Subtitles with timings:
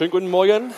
[0.00, 0.72] Schönen guten Morgen.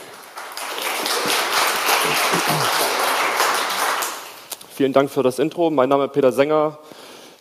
[4.75, 5.71] Vielen Dank für das Intro.
[5.71, 6.81] Mein Name ist Peter Sänger,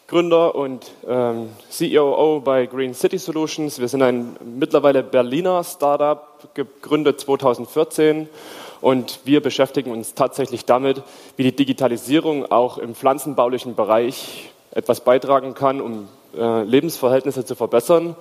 [0.05, 3.80] Gründer und ähm, COO bei Green City Solutions.
[3.80, 8.30] Wir sind ein mittlerweile Berliner Startup, gegründet 2014
[8.82, 11.02] und wir beschäftigen uns tatsächlich damit,
[11.36, 18.16] wie die Digitalisierung auch im pflanzenbaulichen Bereich etwas beitragen kann, um äh, Lebensverhältnisse zu verbessern.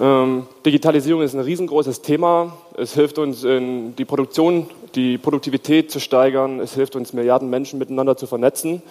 [0.00, 2.56] Ähm, Digitalisierung ist ein riesengroßes Thema.
[2.76, 6.60] Es hilft uns, die Produktion, die Produktivität zu steigern.
[6.60, 8.82] Es hilft uns, Milliarden Menschen miteinander zu vernetzen.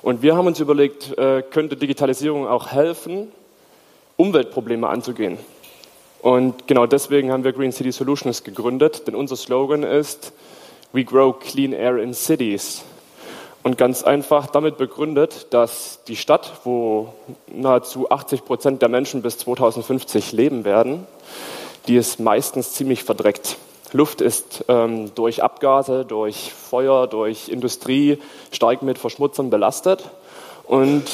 [0.00, 3.28] Und wir haben uns überlegt, äh, könnte Digitalisierung auch helfen,
[4.16, 5.38] Umweltprobleme anzugehen.
[6.22, 10.32] Und genau deswegen haben wir Green City Solutions gegründet, denn unser Slogan ist
[10.92, 12.82] We grow clean air in cities.
[13.62, 17.12] Und ganz einfach damit begründet, dass die Stadt, wo
[17.48, 21.06] nahezu 80 Prozent der Menschen bis 2050 leben werden,
[21.86, 23.56] die ist meistens ziemlich verdreckt.
[23.92, 28.18] Luft ist ähm, durch Abgase, durch Feuer, durch Industrie
[28.52, 30.04] stark mit Verschmutzern belastet.
[30.64, 31.04] Und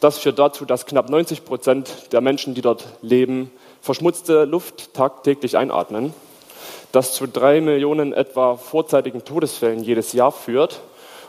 [0.00, 3.50] das führt dazu, dass knapp 90 Prozent der Menschen, die dort leben,
[3.80, 6.12] verschmutzte Luft tagtäglich einatmen.
[6.92, 10.80] Das zu drei Millionen etwa vorzeitigen Todesfällen jedes Jahr führt.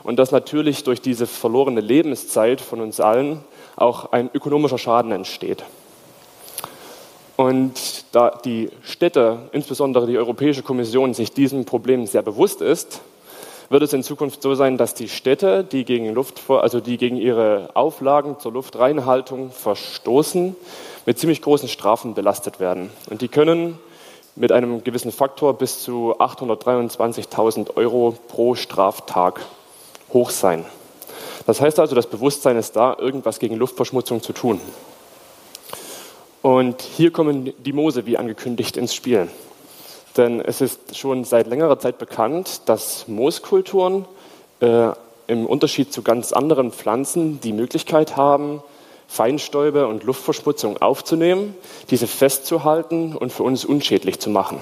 [0.02, 3.44] Und dass natürlich durch diese verlorene Lebenszeit von uns allen
[3.76, 5.64] auch ein ökonomischer Schaden entsteht.
[7.36, 13.00] Und da die Städte, insbesondere die Europäische Kommission, sich diesem Problem sehr bewusst ist,
[13.70, 17.16] wird es in Zukunft so sein, dass die Städte, die gegen, Luft, also die gegen
[17.16, 20.56] ihre Auflagen zur Luftreinhaltung verstoßen,
[21.06, 22.90] mit ziemlich großen Strafen belastet werden.
[23.08, 23.78] Und die können
[24.34, 29.40] mit einem gewissen Faktor bis zu 823.000 Euro pro Straftag
[30.12, 30.64] hoch sein.
[31.46, 34.60] Das heißt also, das Bewusstsein ist da, irgendwas gegen Luftverschmutzung zu tun.
[36.42, 39.28] Und hier kommen die Moose, wie angekündigt, ins Spiel.
[40.16, 44.06] Denn es ist schon seit längerer Zeit bekannt, dass Mooskulturen
[44.60, 44.90] äh,
[45.26, 48.62] im Unterschied zu ganz anderen Pflanzen die Möglichkeit haben,
[49.06, 51.54] Feinstäube und Luftverschmutzung aufzunehmen,
[51.90, 54.60] diese festzuhalten und für uns unschädlich zu machen.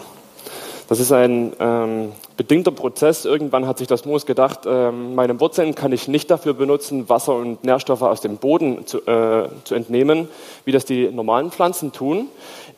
[0.88, 3.26] Das ist ein ähm, bedingter Prozess.
[3.26, 7.34] Irgendwann hat sich das Moos gedacht, ähm, meine Wurzeln kann ich nicht dafür benutzen, Wasser
[7.34, 10.28] und Nährstoffe aus dem Boden zu, äh, zu entnehmen,
[10.64, 12.28] wie das die normalen Pflanzen tun.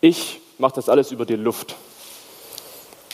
[0.00, 1.76] Ich mache das alles über die Luft.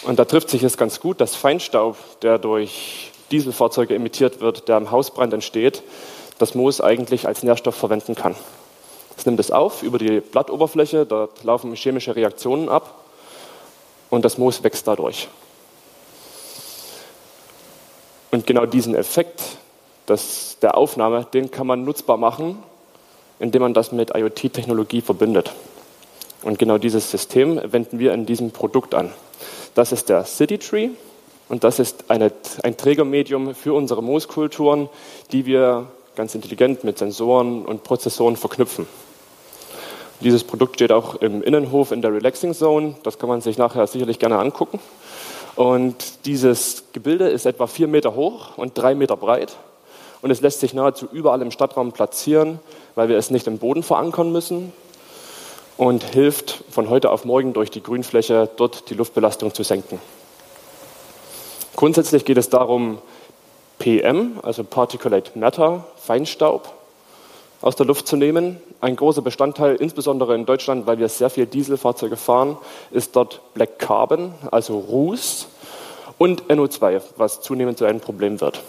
[0.04, 4.78] Und da trifft sich es ganz gut, dass Feinstaub, der durch Dieselfahrzeuge emittiert wird, der
[4.78, 5.82] im Hausbrand entsteht,
[6.38, 8.34] das Moos eigentlich als Nährstoff verwenden kann.
[9.18, 13.05] Es nimmt es auf über die Blattoberfläche, dort laufen chemische Reaktionen ab
[14.10, 15.28] und das Moos wächst dadurch.
[18.30, 19.40] Und genau diesen Effekt
[20.06, 22.62] das, der Aufnahme, den kann man nutzbar machen,
[23.38, 25.52] indem man das mit IoT-Technologie verbindet.
[26.42, 29.12] Und genau dieses System wenden wir in diesem Produkt an.
[29.74, 30.90] Das ist der City Tree
[31.48, 34.88] und das ist eine, ein Trägermedium für unsere Mooskulturen,
[35.32, 38.86] die wir ganz intelligent mit Sensoren und Prozessoren verknüpfen.
[40.20, 42.94] Dieses Produkt steht auch im Innenhof in der Relaxing Zone.
[43.02, 44.80] Das kann man sich nachher sicherlich gerne angucken.
[45.56, 49.56] Und dieses Gebilde ist etwa vier Meter hoch und drei Meter breit.
[50.22, 52.60] Und es lässt sich nahezu überall im Stadtraum platzieren,
[52.94, 54.72] weil wir es nicht im Boden verankern müssen.
[55.76, 60.00] Und hilft von heute auf morgen durch die Grünfläche dort die Luftbelastung zu senken.
[61.76, 62.98] Grundsätzlich geht es darum,
[63.78, 66.72] PM, also Particulate Matter, Feinstaub,
[67.60, 68.58] aus der Luft zu nehmen.
[68.80, 72.56] Ein großer Bestandteil, insbesondere in Deutschland, weil wir sehr viel Dieselfahrzeuge fahren,
[72.90, 75.48] ist dort Black Carbon, also Ruß,
[76.18, 78.62] und NO2, was zunehmend zu einem Problem wird.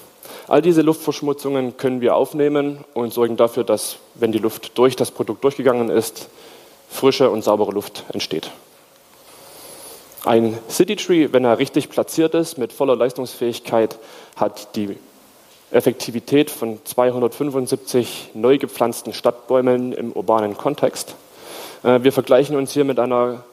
[0.47, 5.11] All diese Luftverschmutzungen können wir aufnehmen und sorgen dafür, dass, wenn die Luft durch das
[5.11, 6.29] Produkt durchgegangen ist,
[6.89, 8.51] frische und saubere Luft entsteht.
[10.25, 13.97] Ein City Tree, wenn er richtig platziert ist, mit voller Leistungsfähigkeit,
[14.35, 14.97] hat die
[15.71, 21.15] Effektivität von 275 neu gepflanzten Stadtbäumen im urbanen Kontext.
[21.83, 23.43] Äh, wir vergleichen uns hier mit einer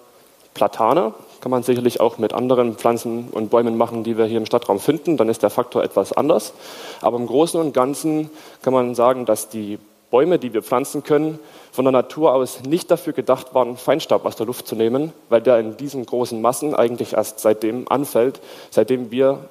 [0.55, 4.47] Platane, kann man sicherlich auch mit anderen Pflanzen und Bäumen machen, die wir hier im
[4.47, 6.55] Stadtraum finden, dann ist der Faktor etwas anders.
[7.01, 8.31] Aber im Großen und Ganzen
[8.63, 9.79] kann man sagen, dass die
[10.11, 11.41] Bäume, die wir pflanzen können,
[11.73, 15.43] von der Natur aus nicht dafür gedacht waren, Feinstaub aus der Luft zu nehmen, weil
[15.43, 18.41] der in diesen großen Massen eigentlich erst seitdem anfällt,
[18.71, 19.49] seitdem wir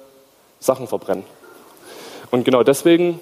[0.60, 1.24] Sachen verbrennen.
[2.34, 3.20] Und genau deswegen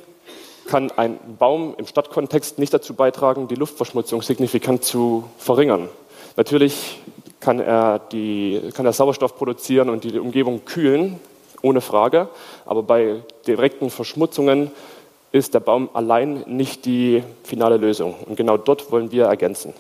[0.67, 5.91] kann ein Baum im Stadtkontext nicht dazu beitragen, die Luftverschmutzung signifikant zu verringern.
[6.39, 6.99] Natürlich
[7.39, 11.21] kann er, die, kann er Sauerstoff produzieren und die Umgebung kühlen,
[11.61, 12.31] ohne Frage.
[12.65, 14.71] Aber bei direkten Verschmutzungen
[15.31, 18.15] ist der Baum allein nicht die finale Lösung.
[18.25, 19.75] Und genau dort wollen wir ergänzen.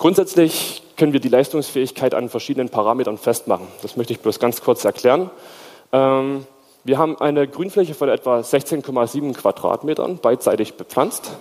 [0.00, 3.68] Grundsätzlich können wir die Leistungsfähigkeit an verschiedenen Parametern festmachen.
[3.80, 5.30] Das möchte ich bloß ganz kurz erklären.
[5.92, 6.44] Ähm,
[6.84, 11.32] wir haben eine Grünfläche von etwa 16,7 Quadratmetern, beidseitig bepflanzt.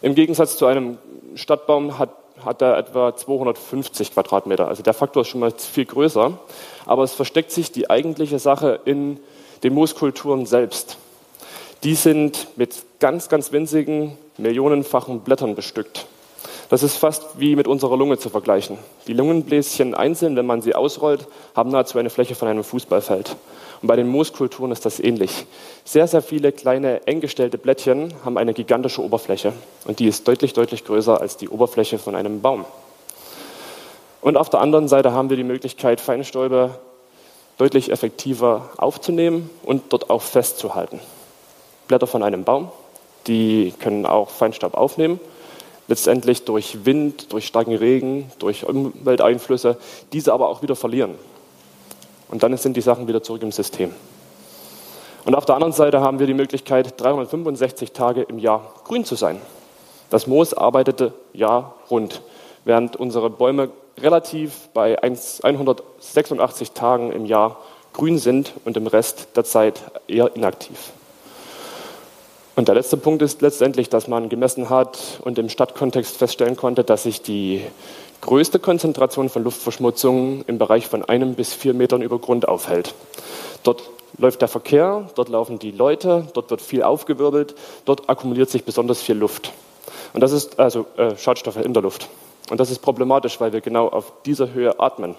[0.00, 0.96] Im Gegensatz zu einem
[1.34, 2.10] Stadtbaum hat,
[2.42, 4.66] hat er etwa 250 Quadratmeter.
[4.66, 6.38] Also der Faktor ist schon mal viel größer.
[6.86, 9.20] Aber es versteckt sich die eigentliche Sache in
[9.62, 10.96] den Mooskulturen selbst.
[11.82, 16.06] Die sind mit ganz, ganz winzigen, millionenfachen Blättern bestückt.
[16.70, 18.78] Das ist fast wie mit unserer Lunge zu vergleichen.
[19.06, 23.36] Die Lungenbläschen einzeln, wenn man sie ausrollt, haben nahezu eine Fläche von einem Fußballfeld.
[23.82, 25.46] Und bei den Mooskulturen ist das ähnlich.
[25.84, 29.52] Sehr, sehr viele kleine, eng gestellte Blättchen haben eine gigantische Oberfläche.
[29.86, 32.64] Und die ist deutlich, deutlich größer als die Oberfläche von einem Baum.
[34.22, 36.78] Und auf der anderen Seite haben wir die Möglichkeit, Feinstäube
[37.58, 40.98] deutlich effektiver aufzunehmen und dort auch festzuhalten.
[41.88, 42.72] Blätter von einem Baum,
[43.26, 45.20] die können auch Feinstaub aufnehmen
[45.88, 49.76] letztendlich durch Wind, durch starken Regen, durch Umwelteinflüsse,
[50.12, 51.14] diese aber auch wieder verlieren.
[52.28, 53.92] Und dann sind die Sachen wieder zurück im System.
[55.24, 59.14] Und auf der anderen Seite haben wir die Möglichkeit, 365 Tage im Jahr grün zu
[59.14, 59.40] sein.
[60.10, 62.22] Das Moos arbeitete Jahr rund,
[62.64, 67.58] während unsere Bäume relativ bei 186 Tagen im Jahr
[67.92, 70.92] grün sind und im Rest der Zeit eher inaktiv.
[72.56, 76.84] Und der letzte Punkt ist letztendlich, dass man gemessen hat und im Stadtkontext feststellen konnte,
[76.84, 77.62] dass sich die
[78.20, 82.94] größte Konzentration von Luftverschmutzung im Bereich von einem bis vier Metern über Grund aufhält.
[83.64, 87.54] Dort läuft der Verkehr, dort laufen die Leute, dort wird viel aufgewirbelt,
[87.84, 89.52] dort akkumuliert sich besonders viel Luft.
[90.12, 92.08] Und das ist also äh, Schadstoffe in der Luft.
[92.50, 95.16] Und das ist problematisch, weil wir genau auf dieser Höhe atmen.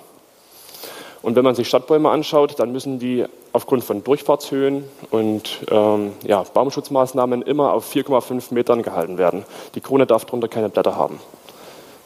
[1.26, 6.44] Und wenn man sich Stadtbäume anschaut, dann müssen die aufgrund von Durchfahrtshöhen und ähm, ja,
[6.44, 9.44] Baumschutzmaßnahmen immer auf 4,5 Metern gehalten werden.
[9.74, 11.20] Die Krone darf darunter keine Blätter haben.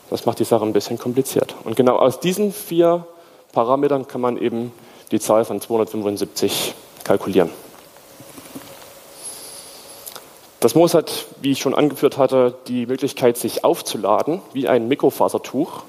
[0.09, 1.53] Das macht die Sache ein bisschen kompliziert.
[1.65, 3.05] Und genau aus diesen vier
[3.51, 4.71] Parametern kann man eben
[5.11, 6.73] die Zahl von 275
[7.03, 7.49] kalkulieren.
[10.61, 15.83] Das Moos hat, wie ich schon angeführt hatte, die Möglichkeit, sich aufzuladen wie ein Mikrofasertuch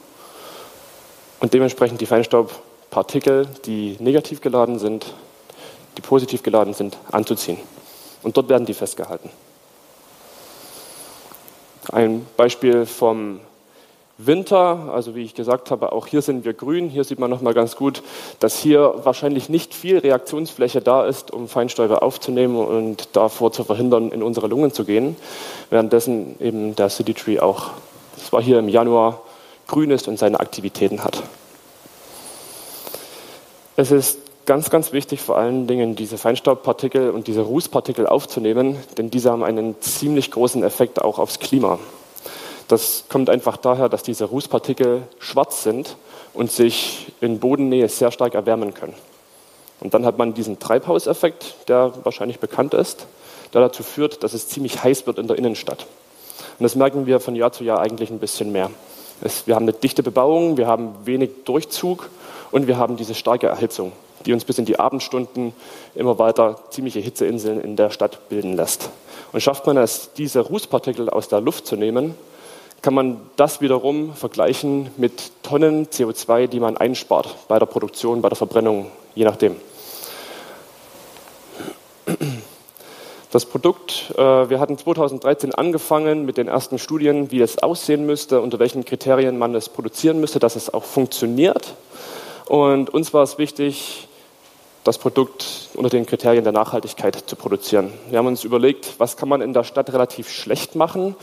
[1.38, 5.14] und dementsprechend die Feinstaub Partikel, die negativ geladen sind,
[5.96, 7.58] die positiv geladen sind, anzuziehen.
[8.22, 9.30] Und dort werden die festgehalten.
[11.90, 13.40] Ein Beispiel vom
[14.18, 16.90] Winter, also wie ich gesagt habe, auch hier sind wir grün.
[16.90, 18.02] Hier sieht man nochmal ganz gut,
[18.38, 24.12] dass hier wahrscheinlich nicht viel Reaktionsfläche da ist, um Feinstäube aufzunehmen und davor zu verhindern,
[24.12, 25.16] in unsere Lungen zu gehen.
[25.70, 27.70] Währenddessen eben der City Tree auch,
[28.18, 29.22] das war hier im Januar,
[29.66, 31.22] grün ist und seine Aktivitäten hat.
[33.80, 39.10] Es ist ganz, ganz wichtig, vor allen Dingen diese Feinstaubpartikel und diese Rußpartikel aufzunehmen, denn
[39.10, 41.78] diese haben einen ziemlich großen Effekt auch aufs Klima.
[42.68, 45.96] Das kommt einfach daher, dass diese Rußpartikel schwarz sind
[46.34, 48.92] und sich in Bodennähe sehr stark erwärmen können.
[49.80, 53.06] Und dann hat man diesen Treibhauseffekt, der wahrscheinlich bekannt ist,
[53.54, 55.86] der dazu führt, dass es ziemlich heiß wird in der Innenstadt.
[56.58, 58.70] Und das merken wir von Jahr zu Jahr eigentlich ein bisschen mehr.
[59.22, 62.10] Es, wir haben eine dichte Bebauung, wir haben wenig Durchzug
[62.50, 63.92] und wir haben diese starke Erhitzung,
[64.26, 65.52] die uns bis in die Abendstunden
[65.94, 68.90] immer weiter ziemliche Hitzeinseln in der Stadt bilden lässt.
[69.32, 72.14] Und schafft man es, diese Rußpartikel aus der Luft zu nehmen,
[72.82, 78.30] kann man das wiederum vergleichen mit Tonnen CO2, die man einspart bei der Produktion, bei
[78.30, 79.56] der Verbrennung, je nachdem.
[83.30, 88.40] Das Produkt, äh, wir hatten 2013 angefangen mit den ersten Studien, wie es aussehen müsste,
[88.40, 91.74] unter welchen Kriterien man es produzieren müsste, dass es auch funktioniert.
[92.50, 94.08] Und uns war es wichtig,
[94.82, 97.92] das Produkt unter den Kriterien der Nachhaltigkeit zu produzieren.
[98.08, 101.14] Wir haben uns überlegt, was kann man in der Stadt relativ schlecht machen?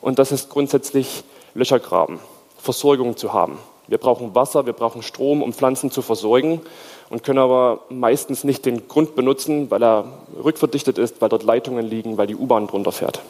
[0.00, 2.20] Und das ist grundsätzlich Löcher graben,
[2.56, 3.58] Versorgung zu haben.
[3.86, 6.62] Wir brauchen Wasser, wir brauchen Strom, um Pflanzen zu versorgen
[7.10, 10.06] und können aber meistens nicht den Grund benutzen, weil er
[10.42, 13.20] rückverdichtet ist, weil dort Leitungen liegen, weil die U-Bahn drunter fährt.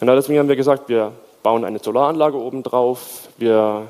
[0.00, 1.12] Und deswegen haben wir gesagt, wir
[1.44, 3.86] bauen eine Solaranlage oben drauf, wir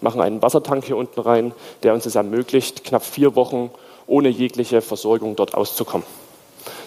[0.00, 1.52] machen einen Wassertank hier unten rein,
[1.82, 3.70] der uns es ermöglicht, knapp vier Wochen
[4.06, 6.06] ohne jegliche Versorgung dort auszukommen.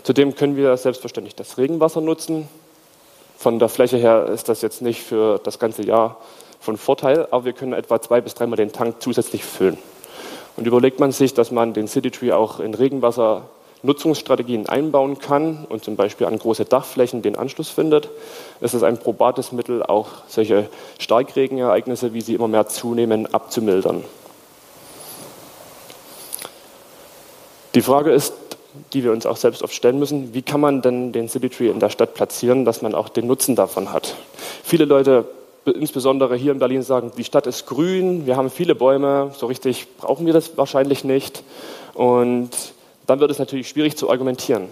[0.03, 2.48] Zudem können wir selbstverständlich das Regenwasser nutzen.
[3.38, 6.18] Von der Fläche her ist das jetzt nicht für das ganze Jahr
[6.60, 9.77] von Vorteil, aber wir können etwa zwei bis dreimal den Tank zusätzlich füllen.
[10.58, 13.44] Und überlegt man sich, dass man den City Tree auch in Regenwasser
[13.84, 18.10] Nutzungsstrategien einbauen kann und zum Beispiel an große Dachflächen den Anschluss findet,
[18.60, 20.70] ist es ein probates Mittel, auch solche
[21.00, 24.04] Starkregenereignisse, wie sie immer mehr zunehmen, abzumildern.
[27.74, 28.34] Die Frage ist,
[28.94, 31.70] die wir uns auch selbst oft stellen müssen, wie kann man denn den City Tree
[31.70, 34.16] in der Stadt platzieren, dass man auch den Nutzen davon hat?
[34.64, 35.26] Viele Leute
[35.66, 39.88] insbesondere hier in Berlin sagen, die Stadt ist grün, wir haben viele Bäume, so richtig
[39.98, 41.44] brauchen wir das wahrscheinlich nicht.
[41.94, 42.50] Und
[43.12, 44.70] dann wird es natürlich schwierig zu argumentieren.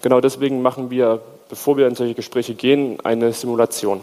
[0.00, 1.20] Genau deswegen machen wir,
[1.50, 4.00] bevor wir in solche Gespräche gehen, eine Simulation.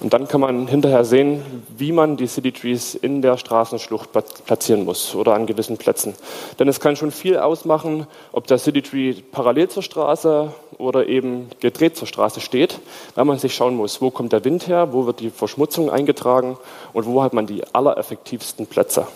[0.00, 1.42] Und dann kann man hinterher sehen,
[1.76, 6.14] wie man die City Trees in der Straßenschlucht platzieren muss oder an gewissen Plätzen.
[6.58, 11.50] Denn es kann schon viel ausmachen, ob der City Tree parallel zur Straße oder eben
[11.60, 12.80] gedreht zur Straße steht,
[13.16, 16.56] weil man sich schauen muss, wo kommt der Wind her, wo wird die Verschmutzung eingetragen
[16.94, 19.06] und wo hat man die allereffektivsten Plätze.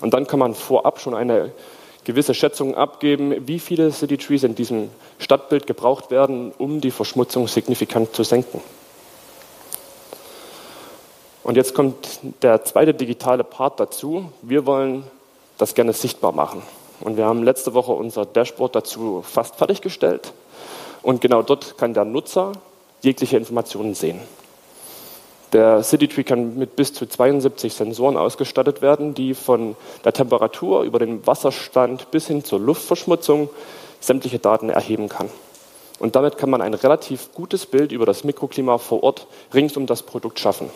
[0.00, 1.50] Und dann kann man vorab schon eine
[2.04, 7.48] gewisse Schätzung abgeben, wie viele City Trees in diesem Stadtbild gebraucht werden, um die Verschmutzung
[7.48, 8.60] signifikant zu senken.
[11.42, 14.30] Und jetzt kommt der zweite digitale Part dazu.
[14.42, 15.04] Wir wollen
[15.58, 16.62] das gerne sichtbar machen.
[17.00, 20.32] Und wir haben letzte Woche unser Dashboard dazu fast fertiggestellt.
[21.02, 22.52] Und genau dort kann der Nutzer
[23.00, 24.20] jegliche Informationen sehen.
[25.52, 30.98] Der CityTree kann mit bis zu 72 Sensoren ausgestattet werden, die von der Temperatur über
[30.98, 33.50] den Wasserstand bis hin zur Luftverschmutzung
[34.00, 35.28] sämtliche Daten erheben kann.
[35.98, 39.86] Und damit kann man ein relativ gutes Bild über das Mikroklima vor Ort rings um
[39.86, 40.70] das Produkt schaffen.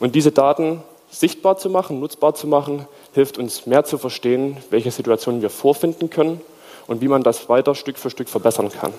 [0.00, 4.90] Und diese Daten sichtbar zu machen, nutzbar zu machen, hilft uns mehr zu verstehen, welche
[4.90, 6.40] Situationen wir vorfinden können
[6.86, 8.92] und wie man das weiter Stück für Stück verbessern kann.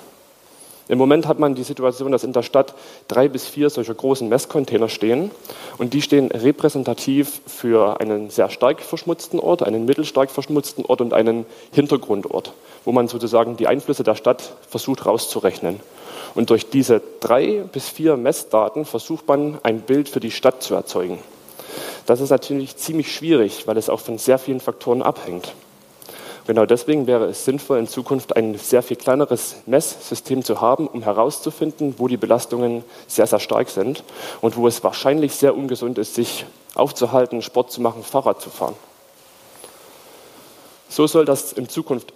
[0.90, 2.74] Im Moment hat man die Situation, dass in der Stadt
[3.08, 5.32] drei bis vier solcher großen Messcontainer stehen
[5.78, 11.14] und die stehen repräsentativ für einen sehr stark verschmutzten Ort, einen mittelstark verschmutzten Ort und
[11.14, 12.54] einen Hintergrundort,
[12.86, 15.82] wo man sozusagen die Einflüsse der Stadt versucht rauszurechnen.
[16.36, 20.74] Und durch diese drei bis vier Messdaten versucht man ein Bild für die Stadt zu
[20.76, 21.20] erzeugen.
[22.06, 25.54] Das ist natürlich ziemlich schwierig, weil es auch von sehr vielen Faktoren abhängt.
[26.48, 31.04] Genau deswegen wäre es sinnvoll, in Zukunft ein sehr viel kleineres Messsystem zu haben, um
[31.04, 34.06] herauszufinden, wo die Belastungen sehr, sehr stark sind
[34.40, 38.76] und wo es wahrscheinlich sehr ungesund ist, sich aufzuhalten, Sport zu machen, Fahrrad zu fahren.
[40.88, 42.14] So soll das in Zukunft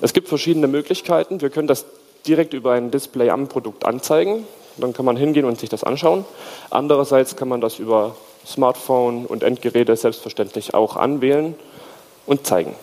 [0.00, 1.40] Es gibt verschiedene Möglichkeiten.
[1.40, 1.84] Wir können das
[2.24, 4.46] direkt über ein Display am Produkt anzeigen.
[4.76, 6.24] Dann kann man hingehen und sich das anschauen.
[6.70, 8.14] Andererseits kann man das über
[8.46, 11.54] Smartphone und Endgeräte selbstverständlich auch anwählen
[12.26, 12.74] und zeigen.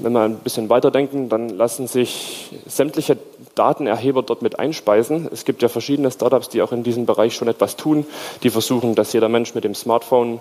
[0.00, 3.18] Wenn wir ein bisschen weiterdenken, dann lassen sich sämtliche
[3.56, 5.28] Datenerheber dort mit einspeisen.
[5.32, 8.06] Es gibt ja verschiedene Startups, die auch in diesem Bereich schon etwas tun.
[8.44, 10.40] Die versuchen, dass jeder Mensch mit dem Smartphone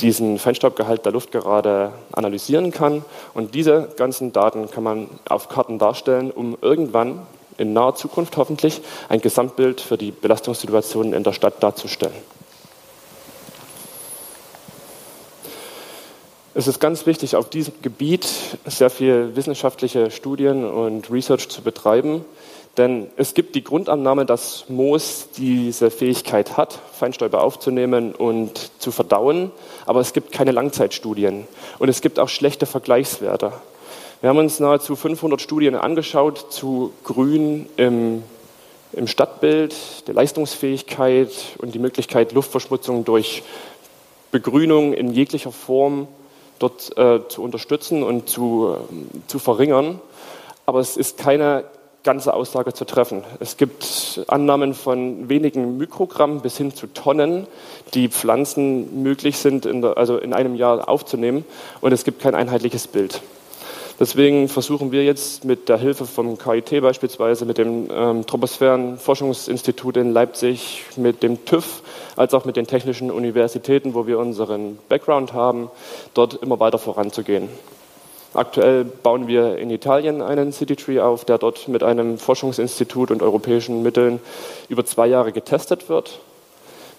[0.00, 3.04] diesen Feinstaubgehalt der Luft gerade analysieren kann.
[3.34, 7.26] Und diese ganzen Daten kann man auf Karten darstellen, um irgendwann
[7.58, 12.14] in naher Zukunft hoffentlich ein Gesamtbild für die Belastungssituationen in der Stadt darzustellen.
[16.58, 18.26] Es ist ganz wichtig, auf diesem Gebiet
[18.64, 22.24] sehr viel wissenschaftliche Studien und Research zu betreiben,
[22.78, 29.50] denn es gibt die Grundannahme, dass Moos diese Fähigkeit hat, Feinstäube aufzunehmen und zu verdauen,
[29.84, 31.46] aber es gibt keine Langzeitstudien
[31.78, 33.52] und es gibt auch schlechte Vergleichswerte.
[34.22, 38.22] Wir haben uns nahezu 500 Studien angeschaut zu Grün im,
[38.94, 39.74] im Stadtbild,
[40.08, 43.42] der Leistungsfähigkeit und die Möglichkeit, Luftverschmutzung durch
[44.30, 46.08] Begrünung in jeglicher Form
[46.58, 50.00] dort äh, zu unterstützen und zu, äh, zu verringern.
[50.64, 51.64] Aber es ist keine
[52.02, 53.22] ganze Aussage zu treffen.
[53.40, 57.46] Es gibt Annahmen von wenigen Mikrogramm bis hin zu Tonnen,
[57.92, 61.44] die Pflanzen möglich sind, in der, also in einem Jahr aufzunehmen.
[61.82, 63.20] Und es gibt kein einheitliches Bild.
[63.98, 70.12] Deswegen versuchen wir jetzt mit der Hilfe vom KIT beispielsweise, mit dem ähm, Troposphärenforschungsinstitut in
[70.12, 71.82] Leipzig, mit dem TÜV,
[72.14, 75.70] als auch mit den technischen Universitäten, wo wir unseren Background haben,
[76.12, 77.48] dort immer weiter voranzugehen.
[78.34, 83.22] Aktuell bauen wir in Italien einen City Tree auf, der dort mit einem Forschungsinstitut und
[83.22, 84.20] europäischen Mitteln
[84.68, 86.18] über zwei Jahre getestet wird,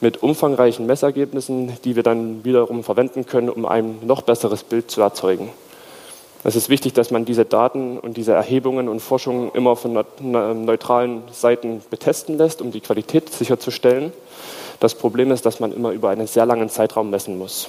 [0.01, 5.01] mit umfangreichen Messergebnissen, die wir dann wiederum verwenden können, um ein noch besseres Bild zu
[5.01, 5.51] erzeugen.
[6.47, 11.23] Es ist wichtig, dass man diese Daten und diese Erhebungen und Forschungen immer von neutralen
[11.29, 14.13] Seiten betesten lässt, um die Qualität sicherzustellen.
[14.79, 17.67] Das Problem ist, dass man immer über einen sehr langen Zeitraum messen muss.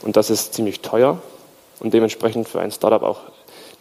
[0.00, 1.18] Und das ist ziemlich teuer
[1.80, 3.20] und dementsprechend für ein Startup auch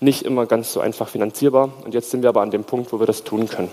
[0.01, 1.71] nicht immer ganz so einfach finanzierbar.
[1.85, 3.69] Und jetzt sind wir aber an dem Punkt, wo wir das tun können.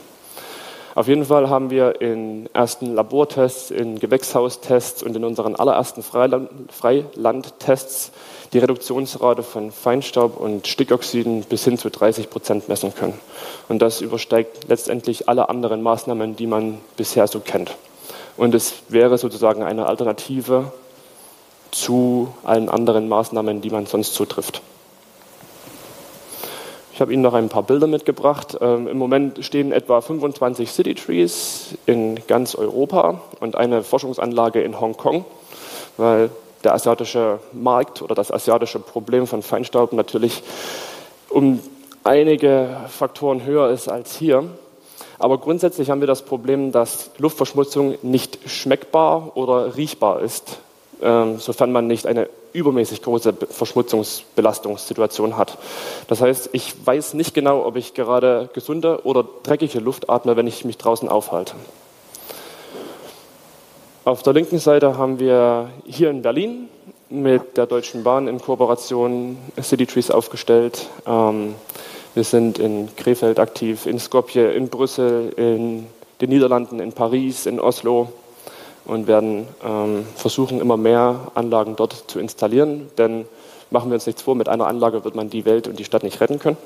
[0.94, 8.12] Auf jeden Fall haben wir in ersten Labortests, in Gewächshaustests und in unseren allerersten Freilandtests
[8.52, 13.18] die Reduktionsrate von Feinstaub und Stickoxiden bis hin zu 30 Prozent messen können.
[13.68, 17.76] Und das übersteigt letztendlich alle anderen Maßnahmen, die man bisher so kennt.
[18.36, 20.72] Und es wäre sozusagen eine Alternative
[21.70, 24.62] zu allen anderen Maßnahmen, die man sonst so trifft.
[26.98, 28.58] Ich habe Ihnen noch ein paar Bilder mitgebracht.
[28.60, 34.80] Ähm, Im Moment stehen etwa 25 City Trees in ganz Europa und eine Forschungsanlage in
[34.80, 35.24] Hongkong,
[35.96, 36.28] weil
[36.64, 40.42] der asiatische Markt oder das asiatische Problem von Feinstaub natürlich
[41.28, 41.60] um
[42.02, 44.42] einige Faktoren höher ist als hier.
[45.20, 50.58] Aber grundsätzlich haben wir das Problem, dass Luftverschmutzung nicht schmeckbar oder riechbar ist,
[51.00, 55.58] sofern man nicht eine übermäßig große Verschmutzungsbelastungssituation hat.
[56.08, 60.46] Das heißt, ich weiß nicht genau, ob ich gerade gesunde oder dreckige Luft atme, wenn
[60.46, 61.54] ich mich draußen aufhalte.
[64.04, 66.68] Auf der linken Seite haben wir hier in Berlin
[67.10, 70.88] mit der Deutschen Bahn in Kooperation City Trees aufgestellt.
[71.06, 71.54] Ähm,
[72.14, 75.86] wir sind in Krefeld aktiv, in Skopje, in Brüssel, in
[76.20, 78.08] den Niederlanden, in Paris, in Oslo
[78.88, 82.88] und werden ähm, versuchen, immer mehr Anlagen dort zu installieren.
[82.98, 83.26] Denn
[83.70, 86.02] machen wir uns nichts vor, mit einer Anlage wird man die Welt und die Stadt
[86.02, 86.56] nicht retten können.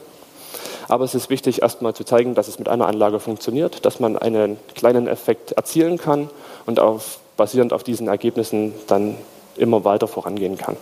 [0.89, 4.17] Aber es ist wichtig, erstmal zu zeigen, dass es mit einer Anlage funktioniert, dass man
[4.17, 6.31] einen kleinen Effekt erzielen kann
[6.67, 9.17] und auf, basierend auf diesen Ergebnissen dann
[9.57, 10.77] immer weiter vorangehen kann.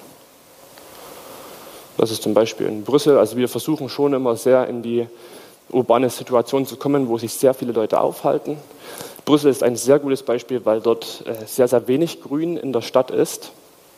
[1.97, 3.18] Das ist zum Beispiel in Brüssel.
[3.18, 5.06] Also wir versuchen schon immer sehr in die
[5.70, 8.56] urbane Situation zu kommen, wo sich sehr viele Leute aufhalten.
[9.30, 12.80] Brüssel ist ein sehr gutes Beispiel, weil dort äh, sehr, sehr wenig Grün in der
[12.80, 13.52] Stadt ist,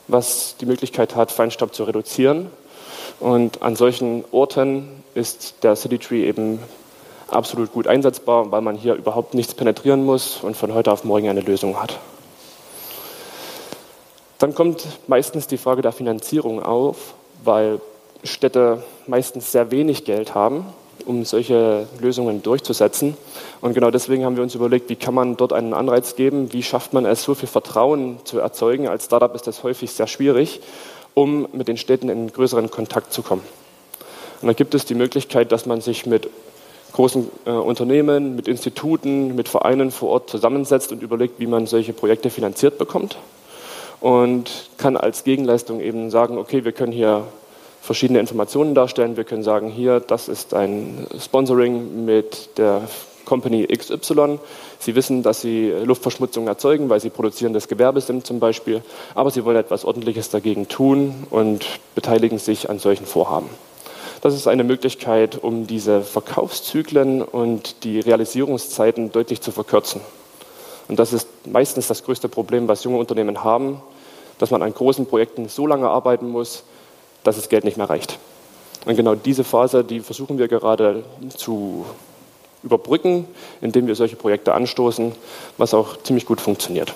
[0.06, 2.50] was die Möglichkeit hat, Feinstaub zu reduzieren.
[3.18, 6.58] Und an solchen Orten ist der City Tree eben
[7.28, 11.30] absolut gut einsetzbar, weil man hier überhaupt nichts penetrieren muss und von heute auf morgen
[11.30, 11.98] eine Lösung hat.
[14.36, 17.80] Dann kommt meistens die Frage der Finanzierung auf, weil
[18.22, 20.66] Städte meistens sehr wenig Geld haben,
[21.06, 23.16] um solche Lösungen durchzusetzen.
[23.60, 26.62] Und genau deswegen haben wir uns überlegt, wie kann man dort einen Anreiz geben, wie
[26.62, 28.88] schafft man es, so viel Vertrauen zu erzeugen.
[28.88, 30.60] Als Startup ist das häufig sehr schwierig,
[31.14, 33.42] um mit den Städten in größeren Kontakt zu kommen.
[34.40, 36.28] Und da gibt es die Möglichkeit, dass man sich mit
[36.92, 41.92] großen äh, Unternehmen, mit Instituten, mit Vereinen vor Ort zusammensetzt und überlegt, wie man solche
[41.92, 43.16] Projekte finanziert bekommt.
[44.00, 47.24] Und kann als Gegenleistung eben sagen, okay, wir können hier
[47.82, 49.16] verschiedene Informationen darstellen.
[49.16, 52.82] Wir können sagen, hier, das ist ein Sponsoring mit der
[53.24, 54.38] Company XY.
[54.78, 58.82] Sie wissen, dass Sie Luftverschmutzung erzeugen, weil Sie produzierendes Gewerbe sind zum Beispiel,
[59.14, 63.48] aber Sie wollen etwas Ordentliches dagegen tun und beteiligen sich an solchen Vorhaben.
[64.20, 70.00] Das ist eine Möglichkeit, um diese Verkaufszyklen und die Realisierungszeiten deutlich zu verkürzen.
[70.86, 73.82] Und das ist meistens das größte Problem, was junge Unternehmen haben,
[74.38, 76.62] dass man an großen Projekten so lange arbeiten muss,
[77.24, 78.18] dass das Geld nicht mehr reicht.
[78.84, 81.04] Und genau diese Phase, die versuchen wir gerade
[81.36, 81.86] zu
[82.62, 83.26] überbrücken,
[83.60, 85.12] indem wir solche Projekte anstoßen,
[85.58, 86.94] was auch ziemlich gut funktioniert.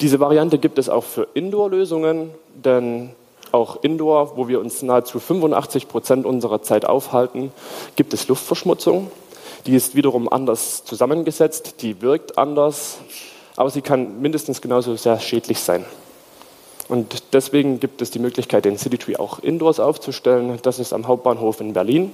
[0.00, 3.10] Diese Variante gibt es auch für Indoor-Lösungen, denn
[3.52, 7.52] auch Indoor, wo wir uns nahezu 85 Prozent unserer Zeit aufhalten,
[7.94, 9.10] gibt es Luftverschmutzung.
[9.64, 12.98] Die ist wiederum anders zusammengesetzt, die wirkt anders,
[13.56, 15.84] aber sie kann mindestens genauso sehr schädlich sein.
[16.88, 20.58] Und deswegen gibt es die Möglichkeit, den Citytree auch indoors aufzustellen.
[20.62, 22.12] Das ist am Hauptbahnhof in Berlin,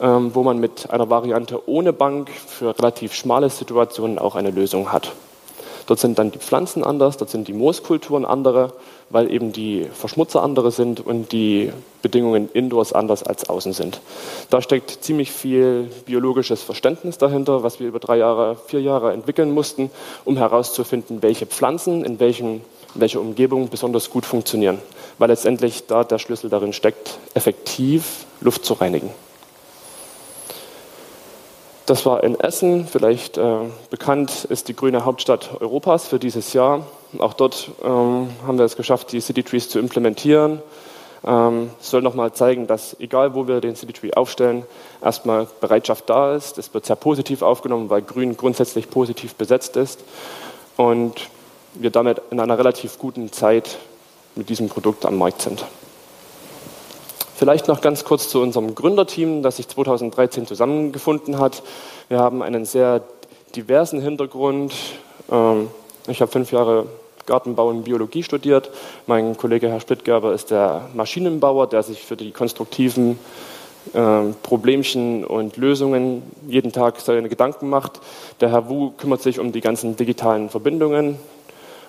[0.00, 4.92] ähm, wo man mit einer Variante ohne Bank für relativ schmale Situationen auch eine Lösung
[4.92, 5.12] hat.
[5.86, 8.72] Dort sind dann die Pflanzen anders, dort sind die Mooskulturen andere,
[9.10, 14.00] weil eben die Verschmutzer andere sind und die Bedingungen indoors anders als außen sind.
[14.48, 19.52] Da steckt ziemlich viel biologisches Verständnis dahinter, was wir über drei Jahre, vier Jahre entwickeln
[19.52, 19.90] mussten,
[20.24, 22.62] um herauszufinden, welche Pflanzen in welchem
[22.94, 24.78] in welcher Umgebung besonders gut funktionieren,
[25.18, 29.10] weil letztendlich da der Schlüssel darin steckt, effektiv Luft zu reinigen.
[31.86, 33.56] Das war in Essen, vielleicht äh,
[33.90, 36.86] bekannt ist die grüne Hauptstadt Europas für dieses Jahr.
[37.18, 40.62] Auch dort ähm, haben wir es geschafft, die City Trees zu implementieren.
[41.24, 44.64] Ähm, soll nochmal zeigen, dass egal wo wir den City Tree aufstellen,
[45.02, 46.56] erstmal Bereitschaft da ist.
[46.56, 50.00] Es wird sehr positiv aufgenommen, weil Grün grundsätzlich positiv besetzt ist.
[50.76, 51.28] Und
[51.74, 53.78] wir damit in einer relativ guten Zeit
[54.34, 55.64] mit diesem Produkt am Markt sind.
[57.34, 61.62] Vielleicht noch ganz kurz zu unserem Gründerteam, das sich 2013 zusammengefunden hat.
[62.08, 63.02] Wir haben einen sehr
[63.56, 64.72] diversen Hintergrund.
[65.30, 65.68] Ähm,
[66.06, 66.86] ich habe fünf Jahre
[67.26, 68.70] Gartenbau und Biologie studiert.
[69.06, 73.18] Mein Kollege Herr Splittgerber ist der Maschinenbauer, der sich für die konstruktiven
[73.94, 78.00] ähm, Problemchen und Lösungen jeden Tag seine Gedanken macht.
[78.40, 81.18] Der Herr Wu kümmert sich um die ganzen digitalen Verbindungen,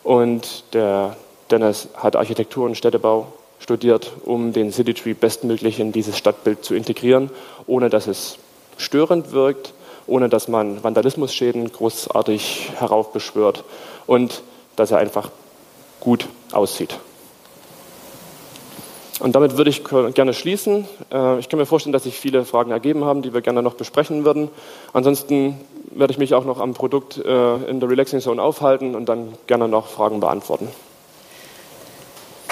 [0.04, 1.16] und der
[1.52, 3.28] Dennis hat Architektur und Städtebau
[3.60, 7.30] studiert, um den City Tree bestmöglich in dieses Stadtbild zu integrieren,
[7.66, 8.38] ohne dass es
[8.78, 9.74] störend wirkt,
[10.08, 13.64] ohne dass man Vandalismusschäden großartig heraufbeschwört
[14.06, 14.44] und
[14.76, 15.30] dass er einfach
[16.00, 17.00] gut aussieht.
[19.20, 20.86] Und damit würde ich gerne schließen.
[21.12, 23.76] Äh, ich kann mir vorstellen, dass sich viele Fragen ergeben haben, die wir gerne noch
[23.76, 24.50] besprechen würden.
[24.92, 25.58] Ansonsten
[25.96, 29.34] werde ich mich auch noch am Produkt äh, in der Relaxing Zone aufhalten und dann
[29.48, 30.68] gerne noch Fragen beantworten.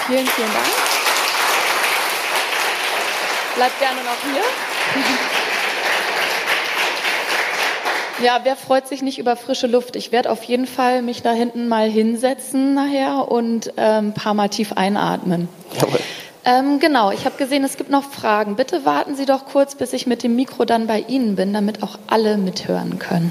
[0.06, 0.66] Vielen, vielen Dank.
[3.54, 4.42] Bleibt gerne noch hier.
[8.22, 9.96] Ja, wer freut sich nicht über frische Luft?
[9.96, 14.34] Ich werde auf jeden Fall mich da hinten mal hinsetzen nachher und äh, ein paar
[14.34, 15.48] Mal tief einatmen.
[15.74, 15.98] Jawohl.
[16.44, 18.56] Ähm, genau, ich habe gesehen, es gibt noch Fragen.
[18.56, 21.82] Bitte warten Sie doch kurz, bis ich mit dem Mikro dann bei Ihnen bin, damit
[21.82, 23.30] auch alle mithören können.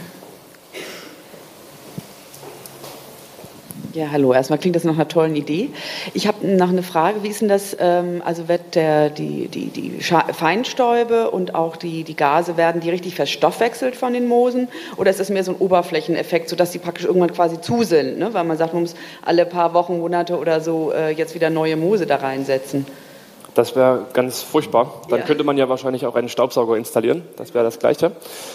[3.93, 4.31] Ja, hallo.
[4.31, 5.69] Erstmal klingt das nach einer tollen Idee.
[6.13, 7.23] Ich habe noch eine Frage.
[7.23, 7.75] Wie ist denn das?
[7.77, 12.89] Ähm, also wird der, die, die, die Feinstäube und auch die, die Gase, werden die
[12.89, 14.69] richtig verstoffwechselt von den Moosen?
[14.95, 18.17] Oder ist das mehr so ein Oberflächeneffekt, sodass die praktisch irgendwann quasi zu sind?
[18.17, 18.33] Ne?
[18.33, 21.75] Weil man sagt, man muss alle paar Wochen, Monate oder so äh, jetzt wieder neue
[21.75, 22.85] Moose da reinsetzen.
[23.53, 25.01] Das wäre ganz furchtbar.
[25.09, 25.25] Dann ja.
[25.25, 27.23] könnte man ja wahrscheinlich auch einen Staubsauger installieren.
[27.35, 28.13] Das wäre das Gleiche.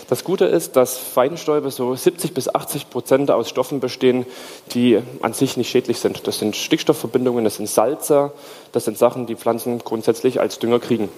[0.08, 4.24] Das Gute ist, dass Feinstäube so 70 bis 80 Prozent aus Stoffen bestehen,
[4.72, 6.26] die an sich nicht schädlich sind.
[6.26, 8.32] Das sind Stickstoffverbindungen, das sind Salze,
[8.72, 11.10] das sind Sachen, die Pflanzen grundsätzlich als Dünger kriegen.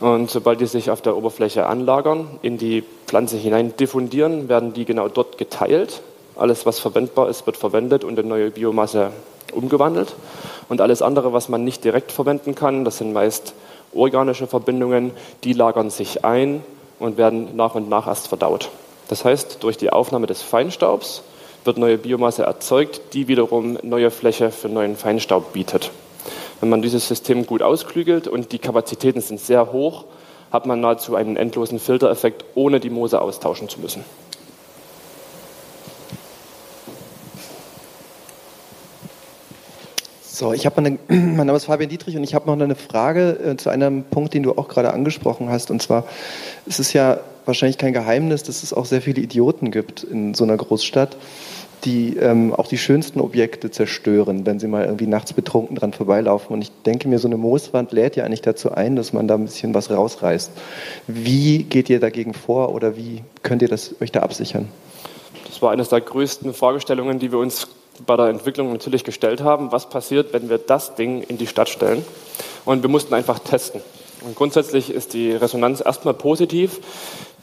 [0.00, 4.86] Und sobald die sich auf der Oberfläche anlagern, in die Pflanze hinein diffundieren, werden die
[4.86, 6.00] genau dort geteilt.
[6.34, 9.10] Alles, was verwendbar ist, wird verwendet und in neue Biomasse
[9.52, 10.14] umgewandelt.
[10.68, 13.54] Und alles andere, was man nicht direkt verwenden kann, das sind meist
[13.94, 15.12] organische Verbindungen,
[15.44, 16.62] die lagern sich ein
[16.98, 18.70] und werden nach und nach erst verdaut.
[19.08, 21.22] Das heißt, durch die Aufnahme des Feinstaubs
[21.64, 25.90] wird neue Biomasse erzeugt, die wiederum neue Fläche für neuen Feinstaub bietet.
[26.60, 30.04] Wenn man dieses System gut ausklügelt und die Kapazitäten sind sehr hoch,
[30.50, 34.04] hat man nahezu einen endlosen Filtereffekt, ohne die Moose austauschen zu müssen.
[40.38, 43.40] So, ich habe eine, mein Name ist Fabian Dietrich und ich habe noch eine Frage
[43.44, 45.72] äh, zu einem Punkt, den du auch gerade angesprochen hast.
[45.72, 46.04] Und zwar,
[46.64, 50.44] es ist ja wahrscheinlich kein Geheimnis, dass es auch sehr viele Idioten gibt in so
[50.44, 51.16] einer Großstadt,
[51.84, 56.54] die ähm, auch die schönsten Objekte zerstören, wenn sie mal irgendwie nachts betrunken dran vorbeilaufen.
[56.54, 59.34] Und ich denke mir, so eine Mooswand lädt ja eigentlich dazu ein, dass man da
[59.34, 60.52] ein bisschen was rausreißt.
[61.08, 64.68] Wie geht ihr dagegen vor oder wie könnt ihr das, euch da absichern?
[65.48, 67.66] Das war eines der größten Fragestellungen, die wir uns
[68.06, 71.68] bei der Entwicklung natürlich gestellt haben, was passiert, wenn wir das Ding in die Stadt
[71.68, 72.04] stellen.
[72.64, 73.80] Und wir mussten einfach testen.
[74.22, 76.80] Und grundsätzlich ist die Resonanz erstmal positiv.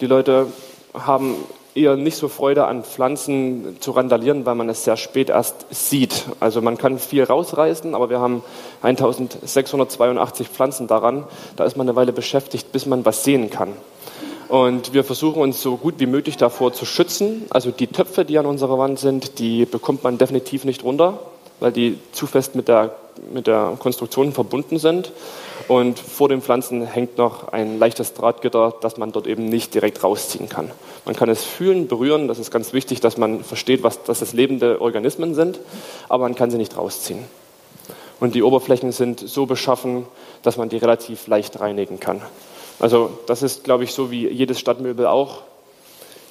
[0.01, 0.47] Die Leute
[0.93, 1.35] haben
[1.73, 6.25] eher nicht so Freude an Pflanzen zu randalieren, weil man es sehr spät erst sieht.
[6.39, 8.43] Also man kann viel rausreißen, aber wir haben
[8.81, 11.25] 1682 Pflanzen daran.
[11.57, 13.73] Da ist man eine Weile beschäftigt, bis man was sehen kann.
[14.47, 17.45] Und wir versuchen uns so gut wie möglich davor zu schützen.
[17.49, 21.19] Also die Töpfe, die an unserer Wand sind, die bekommt man definitiv nicht runter,
[21.59, 22.95] weil die zu fest mit der,
[23.33, 25.11] mit der Konstruktion verbunden sind.
[25.67, 30.03] Und vor den Pflanzen hängt noch ein leichtes Drahtgitter, das man dort eben nicht direkt
[30.03, 30.69] rausziehen kann.
[31.05, 32.27] Man kann es fühlen, berühren.
[32.27, 35.59] Das ist ganz wichtig, dass man versteht, was, dass es lebende Organismen sind,
[36.07, 37.23] aber man kann sie nicht rausziehen.
[38.19, 40.05] Und die Oberflächen sind so beschaffen,
[40.43, 42.21] dass man die relativ leicht reinigen kann.
[42.79, 45.41] Also das ist, glaube ich, so wie jedes Stadtmöbel auch.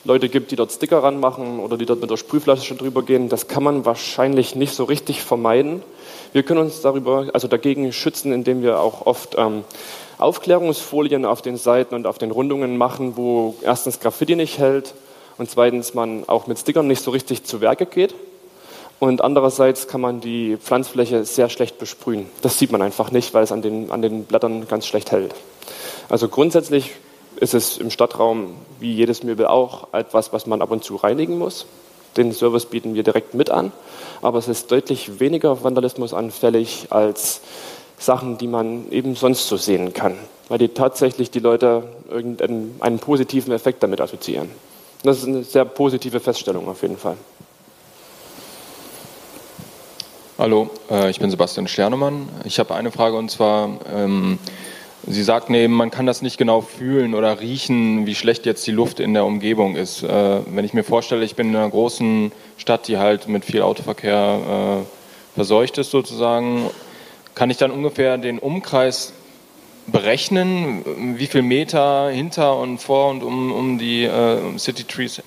[0.07, 3.31] Leute gibt, die dort Sticker ranmachen oder die dort mit der Sprühflasche drüber gehen.
[3.31, 5.83] Das kann man wahrscheinlich nicht so richtig vermeiden.
[6.35, 9.65] Wir können uns darüber, also dagegen schützen, indem wir auch oft ähm,
[10.19, 14.95] Aufklärungsfolien auf den Seiten und auf den Rundungen machen, wo erstens Graffiti nicht hält
[15.39, 18.15] und zweitens man auch mit Stickern nicht so richtig zu Werke geht.
[19.01, 22.27] Und andererseits kann man die Pflanzfläche sehr schlecht besprühen.
[22.43, 25.35] Das sieht man einfach nicht, weil es an den, an den Blättern ganz schlecht hält.
[26.09, 26.93] Also grundsätzlich
[27.37, 31.39] ist es im Stadtraum wie jedes Möbel auch etwas, was man ab und zu reinigen
[31.39, 31.67] muss.
[32.17, 33.73] Den Service bieten wir direkt mit an,
[34.23, 37.41] aber es ist deutlich weniger Vandalismus anfällig als
[37.99, 40.17] Sachen, die man eben sonst so sehen kann,
[40.49, 44.49] weil die tatsächlich die Leute irgendeinen einen positiven Effekt damit assoziieren.
[45.03, 47.17] Das ist eine sehr positive Feststellung auf jeden Fall.
[50.39, 52.29] Hallo, äh, ich bin Sebastian Sternemann.
[52.45, 54.39] Ich habe eine Frage und zwar, ähm,
[55.07, 58.71] Sie sagten eben, man kann das nicht genau fühlen oder riechen, wie schlecht jetzt die
[58.71, 60.03] Luft in der Umgebung ist.
[60.03, 63.61] Äh, wenn ich mir vorstelle, ich bin in einer großen Stadt, die halt mit viel
[63.61, 66.71] Autoverkehr äh, verseucht ist sozusagen,
[67.35, 69.13] kann ich dann ungefähr den Umkreis
[69.87, 75.23] berechnen, wie viel Meter hinter und vor und um, um die äh, City Trees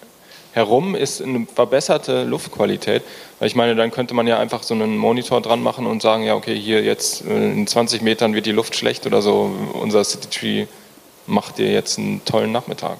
[0.57, 3.03] herum ist eine verbesserte Luftqualität.
[3.39, 6.23] Weil ich meine, dann könnte man ja einfach so einen Monitor dran machen und sagen,
[6.23, 9.51] ja, okay, hier jetzt äh, in 20 Metern wird die Luft schlecht oder so.
[9.79, 10.65] Unser City Tree
[11.27, 12.97] macht dir jetzt einen tollen Nachmittag.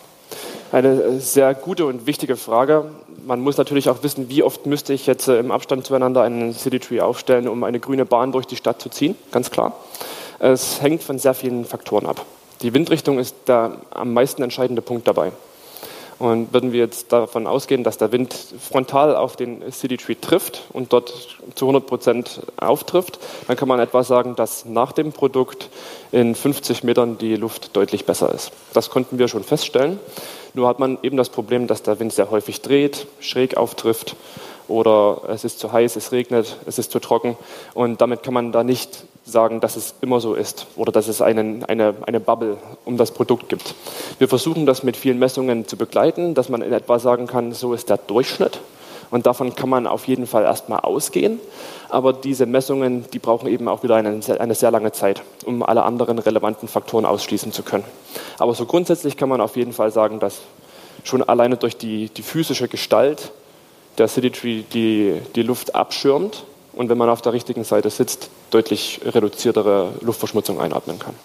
[0.71, 2.91] Eine sehr gute und wichtige Frage.
[3.25, 6.53] Man muss natürlich auch wissen, wie oft müsste ich jetzt äh, im Abstand zueinander einen
[6.53, 9.73] City Tree aufstellen, um eine grüne Bahn durch die Stadt zu ziehen, ganz klar.
[10.39, 12.23] Es hängt von sehr vielen Faktoren ab.
[12.61, 15.31] Die Windrichtung ist der am meisten entscheidende Punkt dabei.
[16.19, 20.63] Und würden wir jetzt davon ausgehen, dass der Wind frontal auf den City Tree trifft
[20.73, 25.69] und dort zu 100 Prozent auftrifft, dann kann man etwa sagen, dass nach dem Produkt
[26.11, 28.51] in 50 Metern die Luft deutlich besser ist.
[28.73, 29.99] Das konnten wir schon feststellen.
[30.55, 34.15] Nur hat man eben das Problem, dass der Wind sehr häufig dreht, schräg auftrifft
[34.67, 37.37] oder es ist zu heiß, es regnet, es ist zu trocken.
[37.75, 41.21] Und damit kann man da nicht sagen, dass es immer so ist oder dass es
[41.21, 43.75] einen, eine, eine Bubble um das Produkt gibt.
[44.19, 47.73] Wir versuchen das mit vielen Messungen zu begleiten, dass man in etwa sagen kann, so
[47.73, 48.59] ist der Durchschnitt.
[49.09, 51.39] Und davon kann man auf jeden Fall erstmal ausgehen.
[51.89, 55.83] Aber diese Messungen, die brauchen eben auch wieder eine, eine sehr lange Zeit, um alle
[55.83, 57.85] anderen relevanten Faktoren ausschließen zu können.
[58.37, 60.39] Aber so grundsätzlich kann man auf jeden Fall sagen, dass
[61.03, 63.31] schon alleine durch die, die physische Gestalt
[63.97, 66.43] der City Tree die, die Luft abschirmt
[66.77, 71.15] und wenn man auf der richtigen Seite sitzt, deutlich reduziertere Luftverschmutzung einatmen kann.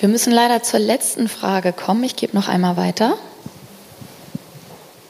[0.00, 2.04] Wir müssen leider zur letzten Frage kommen.
[2.04, 3.16] Ich gebe noch einmal weiter.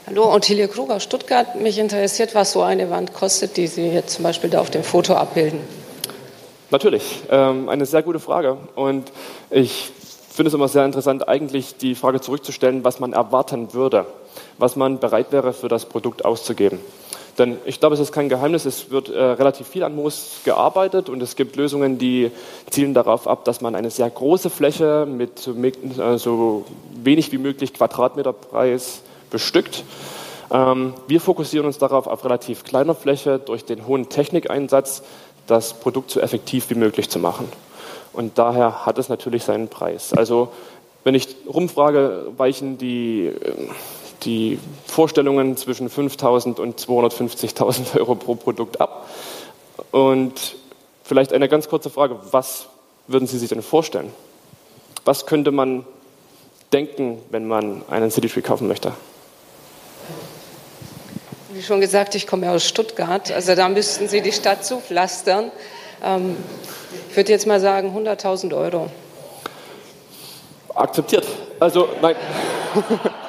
[0.05, 1.59] Hallo, Ottilie Krug Stuttgart.
[1.59, 4.83] Mich interessiert, was so eine Wand kostet, die Sie jetzt zum Beispiel da auf dem
[4.83, 5.59] Foto abbilden.
[6.69, 8.57] Natürlich, ähm, eine sehr gute Frage.
[8.75, 9.11] Und
[9.49, 9.89] ich
[10.29, 14.05] finde es immer sehr interessant, eigentlich die Frage zurückzustellen, was man erwarten würde,
[14.57, 16.79] was man bereit wäre, für das Produkt auszugeben.
[17.37, 21.07] Denn ich glaube, es ist kein Geheimnis, es wird äh, relativ viel an Moos gearbeitet
[21.07, 22.31] und es gibt Lösungen, die
[22.69, 27.37] zielen darauf ab, dass man eine sehr große Fläche mit so, äh, so wenig wie
[27.37, 29.83] möglich Quadratmeterpreis bestückt.
[30.49, 35.03] Ähm, wir fokussieren uns darauf, auf relativ kleiner Fläche durch den hohen Technikeinsatz
[35.45, 37.47] das Produkt so effektiv wie möglich zu machen.
[38.13, 40.13] Und daher hat es natürlich seinen Preis.
[40.13, 40.49] Also
[41.03, 43.69] wenn ich rumfrage, weichen die ähm,
[44.23, 49.09] die Vorstellungen zwischen 5.000 und 250.000 Euro pro Produkt ab.
[49.91, 50.55] Und
[51.03, 52.67] vielleicht eine ganz kurze Frage, was
[53.07, 54.11] würden Sie sich denn vorstellen?
[55.05, 55.85] Was könnte man
[56.73, 58.93] denken, wenn man einen City Tree kaufen möchte?
[61.49, 65.51] Wie schon gesagt, ich komme aus Stuttgart, also da müssten Sie die Stadt zupflastern.
[66.03, 66.35] Ähm,
[67.09, 68.89] ich würde jetzt mal sagen 100.000 Euro.
[70.75, 71.25] Akzeptiert.
[71.59, 72.15] Also, nein.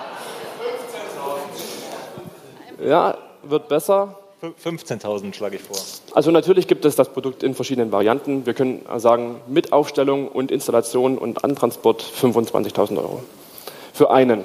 [2.84, 4.16] Ja, wird besser.
[4.42, 5.76] 15.000 schlage ich vor.
[6.14, 8.46] Also natürlich gibt es das Produkt in verschiedenen Varianten.
[8.46, 13.22] Wir können sagen, mit Aufstellung und Installation und Antransport 25.000 Euro.
[13.92, 14.44] Für einen.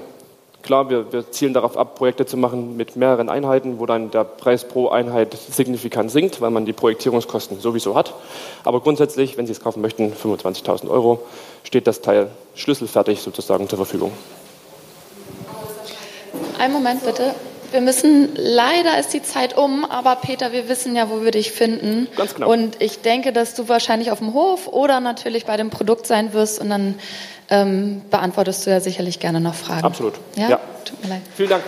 [0.63, 4.24] Klar, wir, wir, zielen darauf ab, Projekte zu machen mit mehreren Einheiten, wo dann der
[4.24, 8.13] Preis pro Einheit signifikant sinkt, weil man die Projektierungskosten sowieso hat.
[8.63, 11.19] Aber grundsätzlich, wenn Sie es kaufen möchten, 25.000 Euro,
[11.65, 14.13] steht das Teil schlüsselfertig sozusagen zur Verfügung.
[16.58, 17.36] Einen Moment bitte.
[17.73, 21.51] Wir müssen, leider ist die Zeit um, aber Peter, wir wissen ja, wo wir dich
[21.51, 22.07] finden.
[22.15, 22.51] Ganz genau.
[22.51, 26.33] Und ich denke, dass du wahrscheinlich auf dem Hof oder natürlich bei dem Produkt sein
[26.33, 26.99] wirst und dann
[27.49, 29.86] ähm, beantwortest du ja sicherlich gerne noch Fragen.
[29.86, 30.13] Absolut.
[30.36, 30.49] Ja?
[30.49, 30.59] ja.
[30.86, 31.21] Tut mir leid.
[31.36, 31.63] Vielen Dank.